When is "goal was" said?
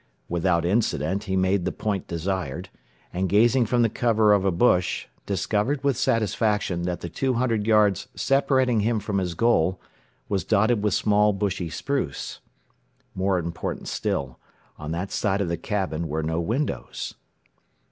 9.35-10.43